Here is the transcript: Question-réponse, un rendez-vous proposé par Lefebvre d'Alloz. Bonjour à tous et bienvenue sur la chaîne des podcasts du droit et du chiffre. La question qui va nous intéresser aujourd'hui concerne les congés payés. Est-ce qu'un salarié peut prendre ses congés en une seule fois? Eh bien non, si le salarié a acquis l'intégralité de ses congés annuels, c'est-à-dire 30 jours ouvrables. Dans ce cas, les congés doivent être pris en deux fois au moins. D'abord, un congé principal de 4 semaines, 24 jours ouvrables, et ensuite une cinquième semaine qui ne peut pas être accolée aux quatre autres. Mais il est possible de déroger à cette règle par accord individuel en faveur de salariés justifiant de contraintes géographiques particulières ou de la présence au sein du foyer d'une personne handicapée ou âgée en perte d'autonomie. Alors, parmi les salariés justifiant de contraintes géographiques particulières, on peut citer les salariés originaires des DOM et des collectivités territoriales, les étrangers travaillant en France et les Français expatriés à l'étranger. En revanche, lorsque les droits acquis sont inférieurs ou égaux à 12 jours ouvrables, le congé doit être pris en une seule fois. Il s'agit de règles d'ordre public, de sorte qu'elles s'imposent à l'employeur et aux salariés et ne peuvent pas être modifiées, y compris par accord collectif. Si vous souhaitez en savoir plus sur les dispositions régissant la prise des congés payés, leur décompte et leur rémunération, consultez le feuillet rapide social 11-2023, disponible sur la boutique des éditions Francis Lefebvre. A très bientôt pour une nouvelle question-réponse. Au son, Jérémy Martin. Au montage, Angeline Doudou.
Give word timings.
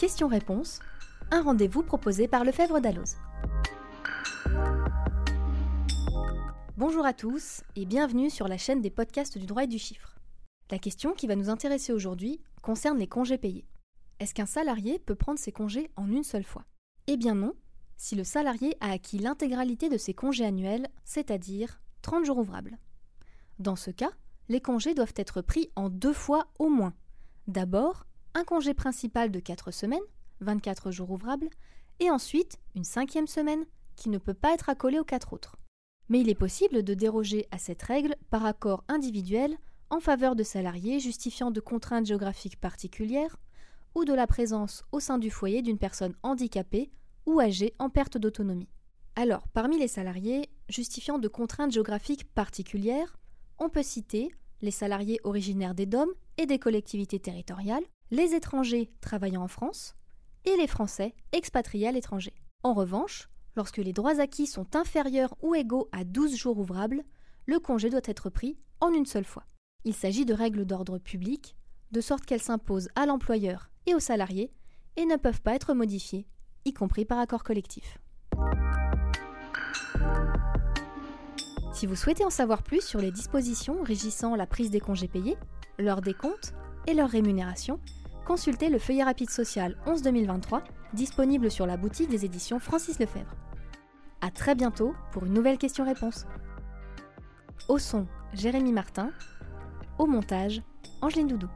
Question-réponse, 0.00 0.80
un 1.30 1.42
rendez-vous 1.42 1.82
proposé 1.82 2.26
par 2.26 2.42
Lefebvre 2.42 2.80
d'Alloz. 2.80 3.18
Bonjour 6.78 7.04
à 7.04 7.12
tous 7.12 7.60
et 7.76 7.84
bienvenue 7.84 8.30
sur 8.30 8.48
la 8.48 8.56
chaîne 8.56 8.80
des 8.80 8.88
podcasts 8.88 9.36
du 9.36 9.44
droit 9.44 9.64
et 9.64 9.66
du 9.66 9.78
chiffre. 9.78 10.16
La 10.70 10.78
question 10.78 11.12
qui 11.12 11.26
va 11.26 11.36
nous 11.36 11.50
intéresser 11.50 11.92
aujourd'hui 11.92 12.40
concerne 12.62 12.96
les 12.96 13.08
congés 13.08 13.36
payés. 13.36 13.66
Est-ce 14.20 14.32
qu'un 14.32 14.46
salarié 14.46 14.98
peut 14.98 15.16
prendre 15.16 15.38
ses 15.38 15.52
congés 15.52 15.90
en 15.96 16.10
une 16.10 16.24
seule 16.24 16.44
fois? 16.44 16.64
Eh 17.06 17.18
bien 17.18 17.34
non, 17.34 17.52
si 17.98 18.16
le 18.16 18.24
salarié 18.24 18.78
a 18.80 18.92
acquis 18.92 19.18
l'intégralité 19.18 19.90
de 19.90 19.98
ses 19.98 20.14
congés 20.14 20.46
annuels, 20.46 20.88
c'est-à-dire 21.04 21.82
30 22.00 22.24
jours 22.24 22.38
ouvrables. 22.38 22.78
Dans 23.58 23.76
ce 23.76 23.90
cas, 23.90 24.12
les 24.48 24.62
congés 24.62 24.94
doivent 24.94 25.12
être 25.16 25.42
pris 25.42 25.68
en 25.76 25.90
deux 25.90 26.14
fois 26.14 26.46
au 26.58 26.70
moins. 26.70 26.94
D'abord, 27.48 28.06
un 28.34 28.44
congé 28.44 28.74
principal 28.74 29.30
de 29.30 29.40
4 29.40 29.70
semaines, 29.70 30.00
24 30.40 30.90
jours 30.90 31.10
ouvrables, 31.10 31.48
et 32.00 32.10
ensuite 32.10 32.58
une 32.74 32.84
cinquième 32.84 33.26
semaine 33.26 33.64
qui 33.96 34.08
ne 34.08 34.18
peut 34.18 34.34
pas 34.34 34.54
être 34.54 34.68
accolée 34.68 34.98
aux 34.98 35.04
quatre 35.04 35.32
autres. 35.32 35.56
Mais 36.08 36.20
il 36.20 36.28
est 36.28 36.34
possible 36.34 36.82
de 36.82 36.94
déroger 36.94 37.46
à 37.50 37.58
cette 37.58 37.82
règle 37.82 38.16
par 38.30 38.46
accord 38.46 38.82
individuel 38.88 39.56
en 39.90 40.00
faveur 40.00 40.34
de 40.34 40.42
salariés 40.42 41.00
justifiant 41.00 41.50
de 41.50 41.60
contraintes 41.60 42.06
géographiques 42.06 42.60
particulières 42.60 43.36
ou 43.94 44.04
de 44.04 44.14
la 44.14 44.26
présence 44.26 44.84
au 44.92 45.00
sein 45.00 45.18
du 45.18 45.30
foyer 45.30 45.62
d'une 45.62 45.78
personne 45.78 46.14
handicapée 46.22 46.90
ou 47.26 47.40
âgée 47.40 47.74
en 47.78 47.90
perte 47.90 48.16
d'autonomie. 48.16 48.68
Alors, 49.16 49.46
parmi 49.48 49.78
les 49.78 49.88
salariés 49.88 50.48
justifiant 50.68 51.18
de 51.18 51.28
contraintes 51.28 51.72
géographiques 51.72 52.32
particulières, 52.32 53.18
on 53.58 53.68
peut 53.68 53.82
citer 53.82 54.30
les 54.62 54.70
salariés 54.70 55.20
originaires 55.24 55.74
des 55.74 55.86
DOM 55.86 56.08
et 56.38 56.46
des 56.46 56.58
collectivités 56.58 57.18
territoriales, 57.18 57.84
les 58.10 58.34
étrangers 58.34 58.90
travaillant 59.00 59.42
en 59.42 59.48
France 59.48 59.94
et 60.44 60.56
les 60.56 60.66
Français 60.66 61.14
expatriés 61.32 61.88
à 61.88 61.92
l'étranger. 61.92 62.34
En 62.62 62.74
revanche, 62.74 63.28
lorsque 63.56 63.78
les 63.78 63.92
droits 63.92 64.20
acquis 64.20 64.46
sont 64.46 64.74
inférieurs 64.74 65.34
ou 65.42 65.54
égaux 65.54 65.88
à 65.92 66.04
12 66.04 66.36
jours 66.36 66.58
ouvrables, 66.58 67.04
le 67.46 67.58
congé 67.58 67.90
doit 67.90 68.00
être 68.04 68.30
pris 68.30 68.58
en 68.80 68.92
une 68.92 69.06
seule 69.06 69.24
fois. 69.24 69.44
Il 69.84 69.94
s'agit 69.94 70.24
de 70.24 70.34
règles 70.34 70.64
d'ordre 70.64 70.98
public, 70.98 71.56
de 71.92 72.00
sorte 72.00 72.24
qu'elles 72.24 72.42
s'imposent 72.42 72.88
à 72.94 73.06
l'employeur 73.06 73.70
et 73.86 73.94
aux 73.94 74.00
salariés 74.00 74.52
et 74.96 75.06
ne 75.06 75.16
peuvent 75.16 75.40
pas 75.40 75.54
être 75.54 75.74
modifiées, 75.74 76.26
y 76.64 76.72
compris 76.72 77.04
par 77.04 77.18
accord 77.18 77.44
collectif. 77.44 77.98
Si 81.72 81.86
vous 81.86 81.96
souhaitez 81.96 82.24
en 82.24 82.30
savoir 82.30 82.62
plus 82.62 82.84
sur 82.84 83.00
les 83.00 83.10
dispositions 83.10 83.82
régissant 83.82 84.36
la 84.36 84.46
prise 84.46 84.70
des 84.70 84.80
congés 84.80 85.08
payés, 85.08 85.38
leur 85.78 86.02
décompte 86.02 86.52
et 86.86 86.92
leur 86.92 87.08
rémunération, 87.08 87.80
consultez 88.30 88.68
le 88.68 88.78
feuillet 88.78 89.02
rapide 89.02 89.28
social 89.28 89.74
11-2023, 89.88 90.62
disponible 90.92 91.50
sur 91.50 91.66
la 91.66 91.76
boutique 91.76 92.08
des 92.08 92.24
éditions 92.24 92.60
Francis 92.60 93.00
Lefebvre. 93.00 93.34
A 94.20 94.30
très 94.30 94.54
bientôt 94.54 94.94
pour 95.10 95.26
une 95.26 95.32
nouvelle 95.32 95.58
question-réponse. 95.58 96.26
Au 97.66 97.78
son, 97.78 98.06
Jérémy 98.32 98.70
Martin. 98.70 99.10
Au 99.98 100.06
montage, 100.06 100.62
Angeline 101.02 101.26
Doudou. 101.26 101.48